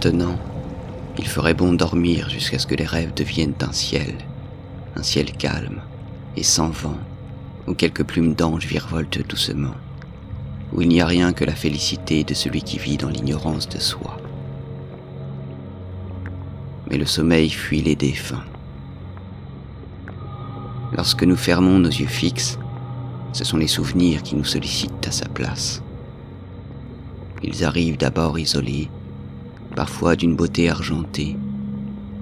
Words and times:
Maintenant, 0.00 0.38
il 1.18 1.26
ferait 1.26 1.54
bon 1.54 1.72
dormir 1.72 2.30
jusqu'à 2.30 2.60
ce 2.60 2.68
que 2.68 2.76
les 2.76 2.86
rêves 2.86 3.14
deviennent 3.14 3.56
un 3.62 3.72
ciel, 3.72 4.14
un 4.94 5.02
ciel 5.02 5.32
calme 5.32 5.80
et 6.36 6.44
sans 6.44 6.68
vent, 6.68 7.00
où 7.66 7.74
quelques 7.74 8.04
plumes 8.04 8.34
d'ange 8.34 8.64
virevoltent 8.64 9.26
doucement, 9.28 9.74
où 10.72 10.82
il 10.82 10.88
n'y 10.88 11.00
a 11.00 11.06
rien 11.06 11.32
que 11.32 11.44
la 11.44 11.56
félicité 11.56 12.22
de 12.22 12.32
celui 12.32 12.62
qui 12.62 12.78
vit 12.78 12.96
dans 12.96 13.08
l'ignorance 13.08 13.68
de 13.68 13.80
soi. 13.80 14.18
Mais 16.88 16.96
le 16.96 17.06
sommeil 17.06 17.50
fuit 17.50 17.82
les 17.82 17.96
défunts. 17.96 18.44
Lorsque 20.96 21.24
nous 21.24 21.34
fermons 21.34 21.80
nos 21.80 21.88
yeux 21.88 22.06
fixes, 22.06 22.56
ce 23.32 23.42
sont 23.42 23.56
les 23.56 23.66
souvenirs 23.66 24.22
qui 24.22 24.36
nous 24.36 24.44
sollicitent 24.44 25.08
à 25.08 25.10
sa 25.10 25.26
place. 25.26 25.82
Ils 27.42 27.64
arrivent 27.64 27.98
d'abord 27.98 28.38
isolés, 28.38 28.88
parfois 29.78 30.16
d'une 30.16 30.34
beauté 30.34 30.68
argentée, 30.68 31.36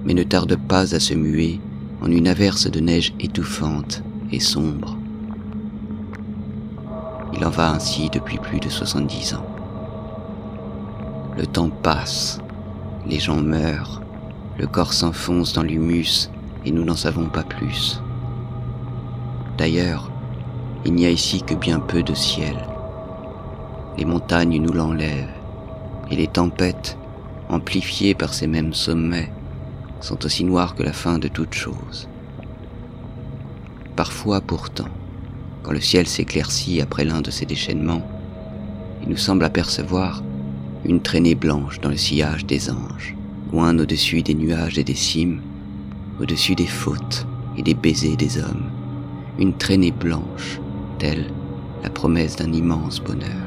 mais 0.05 0.13
ne 0.13 0.21
tardent 0.21 0.59
pas 0.59 0.93
à 0.93 0.99
se 0.99 1.15
muer 1.15 1.59
en 2.03 2.11
une 2.11 2.27
averse 2.27 2.69
de 2.69 2.79
neige 2.79 3.15
étouffante 3.19 4.03
et 4.31 4.39
sombre. 4.39 4.95
Il 7.33 7.43
en 7.43 7.49
va 7.49 7.71
ainsi 7.71 8.11
depuis 8.11 8.37
plus 8.37 8.59
de 8.59 8.69
70 8.69 9.33
ans. 9.33 9.45
Le 11.35 11.47
temps 11.47 11.71
passe, 11.71 12.39
les 13.07 13.19
gens 13.19 13.41
meurent, 13.41 14.03
le 14.59 14.67
corps 14.67 14.93
s'enfonce 14.93 15.53
dans 15.53 15.63
l'humus 15.63 16.29
et 16.63 16.69
nous 16.69 16.83
n'en 16.83 16.95
savons 16.95 17.25
pas 17.25 17.43
plus. 17.43 18.03
D'ailleurs, 19.57 20.11
il 20.85 20.93
n'y 20.93 21.07
a 21.07 21.09
ici 21.09 21.41
que 21.41 21.55
bien 21.55 21.79
peu 21.79 22.03
de 22.03 22.13
ciel. 22.13 22.55
Les 23.97 24.05
montagnes 24.05 24.61
nous 24.61 24.73
l'enlèvent, 24.73 25.33
et 26.11 26.15
les 26.15 26.27
tempêtes, 26.27 26.99
amplifiées 27.49 28.13
par 28.13 28.33
ces 28.33 28.47
mêmes 28.47 28.73
sommets, 28.73 29.31
sont 30.01 30.25
aussi 30.25 30.43
noires 30.43 30.75
que 30.75 30.83
la 30.83 30.93
fin 30.93 31.19
de 31.19 31.27
toute 31.27 31.53
chose. 31.53 32.07
Parfois 33.95 34.41
pourtant, 34.41 34.89
quand 35.63 35.71
le 35.71 35.81
ciel 35.81 36.07
s'éclaircit 36.07 36.81
après 36.81 37.03
l'un 37.03 37.21
de 37.21 37.31
ces 37.31 37.45
déchaînements, 37.45 38.07
il 39.01 39.09
nous 39.09 39.17
semble 39.17 39.43
apercevoir 39.43 40.23
une 40.85 41.01
traînée 41.01 41.35
blanche 41.35 41.79
dans 41.81 41.89
le 41.89 41.97
sillage 41.97 42.45
des 42.45 42.69
anges, 42.69 43.15
loin 43.51 43.77
au-dessus 43.77 44.21
des 44.21 44.35
nuages 44.35 44.77
et 44.77 44.83
des 44.83 44.95
cimes, 44.95 45.41
au-dessus 46.21 46.55
des 46.55 46.67
fautes 46.67 47.25
et 47.57 47.63
des 47.63 47.73
baisers 47.73 48.17
des 48.17 48.37
hommes, 48.37 48.69
une 49.39 49.57
traînée 49.57 49.91
blanche, 49.91 50.59
telle 50.99 51.31
la 51.83 51.89
promesse 51.89 52.35
d'un 52.35 52.53
immense 52.53 52.99
bonheur. 52.99 53.46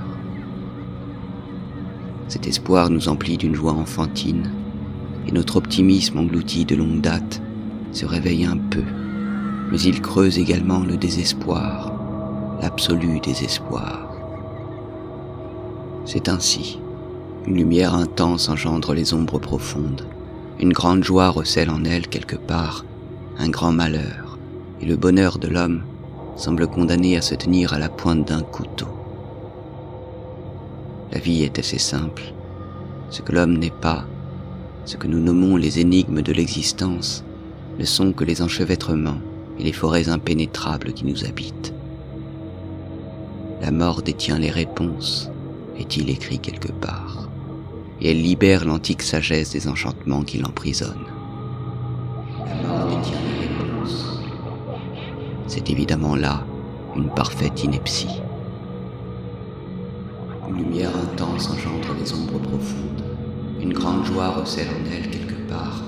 Cet 2.31 2.47
espoir 2.47 2.91
nous 2.91 3.09
emplit 3.09 3.37
d'une 3.37 3.57
joie 3.57 3.73
enfantine, 3.73 4.53
et 5.27 5.33
notre 5.33 5.57
optimisme 5.57 6.17
englouti 6.17 6.65
de 6.65 6.77
longue 6.77 7.01
date 7.01 7.43
se 7.91 8.07
réveille 8.07 8.45
un 8.45 8.57
peu, 8.57 8.85
mais 9.73 9.81
il 9.81 10.01
creuse 10.01 10.39
également 10.39 10.79
le 10.79 10.97
désespoir, 10.97 11.93
l'absolu 12.63 13.19
désespoir. 13.19 14.13
C'est 16.05 16.29
ainsi, 16.29 16.79
une 17.49 17.57
lumière 17.57 17.97
intense 17.97 18.49
engendre 18.49 18.95
les 18.95 19.13
ombres 19.13 19.41
profondes, 19.41 20.07
une 20.61 20.73
grande 20.73 21.03
joie 21.03 21.31
recèle 21.31 21.69
en 21.69 21.83
elle 21.85 22.07
quelque 22.07 22.37
part 22.37 22.85
un 23.39 23.49
grand 23.49 23.73
malheur, 23.73 24.39
et 24.81 24.87
le 24.87 24.95
bonheur 24.95 25.39
de 25.41 25.49
l'homme 25.49 25.83
semble 26.37 26.69
condamné 26.69 27.17
à 27.17 27.23
se 27.23 27.35
tenir 27.35 27.73
à 27.73 27.81
la 27.81 27.89
pointe 27.89 28.29
d'un 28.29 28.43
couteau. 28.43 29.00
La 31.13 31.19
vie 31.19 31.43
est 31.43 31.59
assez 31.59 31.79
simple. 31.79 32.23
Ce 33.11 33.23
que 33.23 33.33
l'homme 33.33 33.59
n'est 33.59 33.71
pas, 33.71 34.05
ce 34.85 34.97
que 34.97 35.09
nous 35.09 35.19
nommons 35.19 35.57
les 35.57 35.81
énigmes 35.81 36.23
de 36.23 36.33
l'existence, 36.33 37.25
ne 37.79 37.85
sont 37.85 38.13
que 38.13 38.25
les 38.25 38.43
enchevêtrements 38.43 39.21
et 39.59 39.65
les 39.65 39.73
forêts 39.73 40.09
impénétrables 40.09 40.93
qui 40.93 41.05
nous 41.05 41.25
habitent. 41.25 41.75
La 43.61 43.73
mort 43.73 44.03
détient 44.03 44.39
les 44.39 44.51
réponses, 44.51 45.31
est-il 45.79 46.11
écrit 46.11 46.39
quelque 46.39 46.73
part, 46.73 47.29
et 48.01 48.13
elle 48.13 48.23
libère 48.23 48.65
l'antique 48.65 49.03
sagesse 49.03 49.51
des 49.51 49.67
enchantements 49.67 50.23
qui 50.23 50.39
l'emprisonnent. 50.39 51.09
La 52.39 52.69
mort 52.69 52.89
détient 52.89 53.19
les 53.21 53.49
réponses. 53.49 54.21
C'est 55.49 55.71
évidemment 55.71 56.15
là 56.15 56.45
une 56.97 57.11
parfaite 57.11 57.65
ineptie. 57.65 58.23
Une 60.51 60.65
lumière 60.65 60.91
intense 60.97 61.49
engendre 61.49 61.95
les 61.97 62.13
ombres 62.13 62.41
profondes. 62.41 63.05
Une 63.61 63.73
grande 63.73 64.05
joie 64.05 64.31
recèle 64.31 64.67
en 64.67 64.91
elle 64.91 65.09
quelque 65.09 65.49
part 65.49 65.81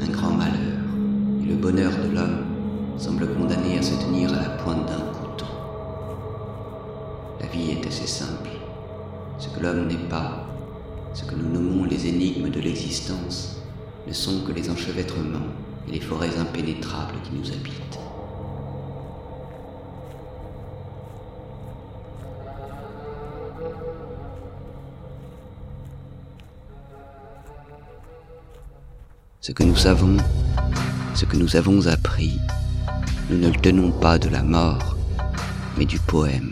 un 0.00 0.10
grand 0.10 0.32
malheur, 0.32 0.80
et 1.40 1.46
le 1.46 1.54
bonheur 1.54 1.92
de 1.92 2.12
l'homme 2.12 2.44
semble 2.98 3.32
condamné 3.34 3.78
à 3.78 3.82
se 3.82 3.94
tenir 4.04 4.32
à 4.32 4.42
la 4.42 4.48
pointe 4.48 4.84
d'un 4.88 5.12
couteau. 5.12 5.46
La 7.40 7.46
vie 7.46 7.70
est 7.70 7.86
assez 7.86 8.08
simple. 8.08 8.50
Ce 9.38 9.48
que 9.48 9.60
l'homme 9.60 9.86
n'est 9.86 10.08
pas, 10.08 10.44
ce 11.14 11.24
que 11.24 11.36
nous 11.36 11.48
nommons 11.48 11.84
les 11.84 12.08
énigmes 12.08 12.50
de 12.50 12.60
l'existence, 12.60 13.62
ne 14.08 14.12
sont 14.12 14.40
que 14.44 14.52
les 14.52 14.70
enchevêtrements 14.70 15.46
et 15.86 15.92
les 15.92 16.00
forêts 16.00 16.36
impénétrables 16.36 17.14
qui 17.22 17.30
nous 17.36 17.46
habitent. 17.52 18.09
Ce 29.42 29.52
que 29.52 29.62
nous 29.62 29.74
savons, 29.74 30.18
ce 31.14 31.24
que 31.24 31.38
nous 31.38 31.56
avons 31.56 31.86
appris, 31.86 32.38
nous 33.30 33.38
ne 33.38 33.48
le 33.48 33.58
tenons 33.58 33.90
pas 33.90 34.18
de 34.18 34.28
la 34.28 34.42
mort, 34.42 34.98
mais 35.78 35.86
du 35.86 35.98
poème, 35.98 36.50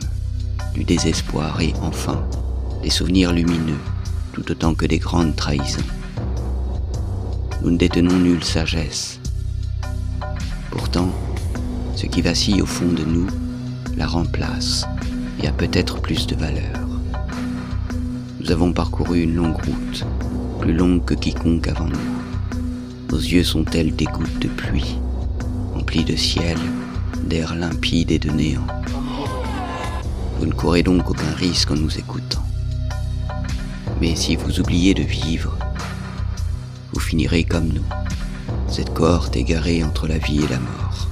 du 0.73 0.85
désespoir 0.85 1.61
et 1.61 1.75
enfin 1.83 2.27
des 2.83 2.89
souvenirs 2.89 3.35
lumineux, 3.35 3.77
tout 4.33 4.51
autant 4.51 4.73
que 4.73 4.87
des 4.87 4.97
grandes 4.97 5.37
trahisons. 5.37 5.83
Nous 7.61 7.73
ne 7.73 7.77
détenons 7.77 8.17
nulle 8.17 8.43
sagesse. 8.43 9.21
Pourtant, 10.71 11.11
ce 11.95 12.07
qui 12.07 12.23
vacille 12.23 12.63
au 12.63 12.67
fond 12.67 12.91
de 12.91 13.05
nous 13.05 13.27
la 13.99 14.07
remplace 14.07 14.87
et 15.43 15.47
a 15.47 15.53
peut-être 15.53 16.01
plus 16.01 16.27
de 16.27 16.37
valeur. 16.37 16.89
Nous 18.41 18.51
avons 18.51 18.73
parcouru 18.73 19.25
une 19.25 19.35
longue 19.35 19.57
route, 19.57 20.07
plus 20.59 20.73
longue 20.73 21.05
que 21.05 21.13
quiconque 21.13 21.69
avant 21.69 21.89
nous. 21.89 22.18
Yeux 23.19 23.43
sont 23.43 23.65
tels 23.65 23.95
des 23.97 24.05
gouttes 24.05 24.39
de 24.39 24.49
pluie, 24.49 24.97
emplis 25.75 26.05
de 26.05 26.15
ciel, 26.15 26.57
d'air 27.25 27.55
limpide 27.57 28.13
et 28.13 28.19
de 28.19 28.31
néant? 28.31 28.67
Vous 30.39 30.47
ne 30.47 30.53
courez 30.53 30.85
donc 30.85 31.11
aucun 31.11 31.33
risque 31.35 31.73
en 31.73 31.75
nous 31.75 31.99
écoutant. 31.99 32.45
Mais 34.01 34.15
si 34.15 34.37
vous 34.37 34.61
oubliez 34.61 34.95
de 34.95 35.03
vivre, 35.03 35.59
vous 36.93 37.01
finirez 37.01 37.43
comme 37.43 37.69
nous, 37.69 37.85
cette 38.69 38.95
cohorte 38.95 39.37
égarée 39.37 39.83
entre 39.83 40.07
la 40.07 40.19
vie 40.19 40.45
et 40.45 40.49
la 40.49 40.61
mort, 40.61 41.09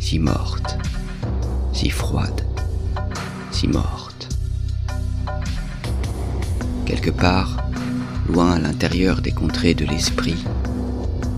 si 0.00 0.18
morte, 0.18 0.78
si 1.72 1.90
froide, 1.90 2.44
si 3.52 3.68
morte. 3.68 4.28
Quelque 6.86 7.10
part, 7.10 7.56
loin 8.28 8.54
à 8.54 8.58
l'intérieur 8.58 9.20
des 9.22 9.32
contrées 9.32 9.74
de 9.74 9.86
l'esprit, 9.86 10.44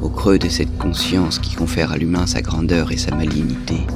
au 0.02 0.08
creux 0.08 0.38
de 0.38 0.48
cette 0.48 0.76
conscience 0.78 1.38
qui 1.38 1.54
confère 1.54 1.92
à 1.92 1.96
l'humain 1.96 2.26
sa 2.26 2.42
grandeur 2.42 2.90
et 2.90 2.96
sa 2.96 3.14
malignité, 3.14 3.86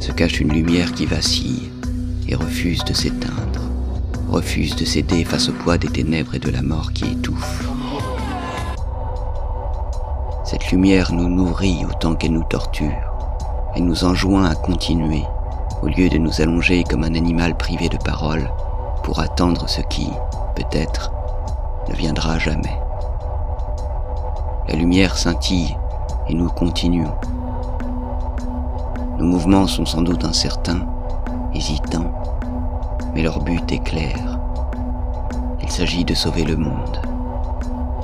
se 0.00 0.12
cache 0.12 0.40
une 0.40 0.52
lumière 0.52 0.92
qui 0.92 1.06
vacille 1.06 1.70
et 2.28 2.34
refuse 2.34 2.84
de 2.84 2.92
s'éteindre, 2.92 3.62
refuse 4.28 4.76
de 4.76 4.84
céder 4.84 5.24
face 5.24 5.48
au 5.48 5.52
poids 5.52 5.78
des 5.78 5.88
ténèbres 5.88 6.34
et 6.34 6.38
de 6.38 6.50
la 6.50 6.62
mort 6.62 6.92
qui 6.92 7.06
étouffe. 7.06 7.68
Cette 10.44 10.70
lumière 10.70 11.12
nous 11.12 11.28
nourrit 11.28 11.84
autant 11.88 12.14
qu'elle 12.14 12.32
nous 12.32 12.44
torture, 12.44 12.92
et 13.74 13.80
nous 13.80 14.04
enjoint 14.04 14.44
à 14.44 14.54
continuer, 14.54 15.24
au 15.82 15.86
lieu 15.86 16.08
de 16.08 16.18
nous 16.18 16.40
allonger 16.40 16.84
comme 16.84 17.04
un 17.04 17.14
animal 17.14 17.56
privé 17.56 17.88
de 17.88 17.98
parole, 17.98 18.50
pour 19.04 19.20
attendre 19.20 19.68
ce 19.68 19.80
qui, 19.82 20.08
peut-être, 20.54 21.10
ne 21.88 21.94
viendra 21.94 22.38
jamais. 22.38 22.78
La 24.68 24.76
lumière 24.76 25.16
scintille 25.16 25.74
et 26.28 26.34
nous 26.34 26.48
continuons. 26.50 27.14
Nos 29.18 29.24
mouvements 29.24 29.66
sont 29.66 29.86
sans 29.86 30.02
doute 30.02 30.26
incertains, 30.26 30.86
hésitants, 31.54 32.12
mais 33.14 33.22
leur 33.22 33.42
but 33.42 33.72
est 33.72 33.82
clair. 33.82 34.38
Il 35.62 35.70
s'agit 35.70 36.04
de 36.04 36.14
sauver 36.14 36.44
le 36.44 36.56
monde, 36.56 37.00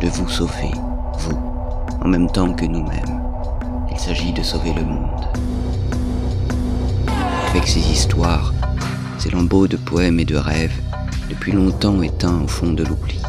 de 0.01 0.09
vous 0.09 0.29
sauver, 0.29 0.71
vous, 1.19 1.39
en 2.03 2.09
même 2.09 2.31
temps 2.31 2.55
que 2.55 2.65
nous-mêmes. 2.65 3.23
Il 3.91 3.99
s'agit 3.99 4.33
de 4.33 4.43
sauver 4.43 4.73
le 4.73 4.85
monde. 4.85 5.29
Avec 7.51 7.69
ces 7.69 7.91
histoires, 7.91 8.55
ces 9.19 9.29
lambeaux 9.31 9.69
de 9.69 9.77
poèmes 9.77 10.19
et 10.19 10.25
de 10.25 10.37
rêves, 10.37 10.81
depuis 11.29 11.53
longtemps 11.53 12.01
éteints 12.01 12.41
au 12.43 12.49
fond 12.49 12.73
de 12.73 12.85
l'oubli. 12.85 13.24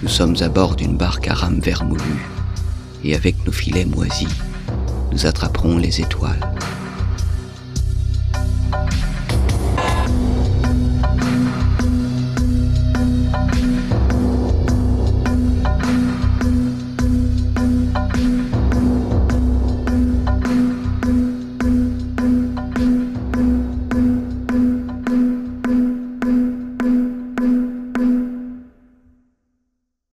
Nous 0.00 0.08
sommes 0.08 0.36
à 0.40 0.48
bord 0.48 0.76
d'une 0.76 0.96
barque 0.96 1.26
à 1.26 1.34
rames 1.34 1.58
vermoulues, 1.58 2.24
et 3.02 3.16
avec 3.16 3.44
nos 3.44 3.52
filets 3.52 3.84
moisis, 3.84 4.28
nous 5.10 5.26
attraperons 5.26 5.76
les 5.76 6.00
étoiles. 6.00 6.52